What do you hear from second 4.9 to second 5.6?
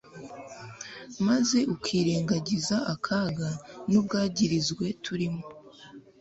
turimo